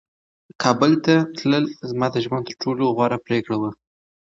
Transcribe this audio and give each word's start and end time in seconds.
کابل 0.63 0.91
ته 1.05 1.13
تلل 1.35 1.65
زما 1.89 2.07
د 2.11 2.15
ژوند 2.25 2.43
تر 2.47 2.55
ټولو 2.61 2.83
غوره 2.95 3.17
پرېکړه 3.27 3.55
وه. 3.61 3.71